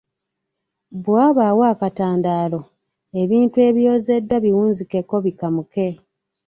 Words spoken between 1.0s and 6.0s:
wabaawo akatandaalo, ebintu ebyozeddwa biwunzikeko bikamuke.